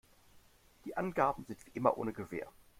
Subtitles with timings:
[0.85, 2.47] Die Angaben sind wie immer ohne Gewähr.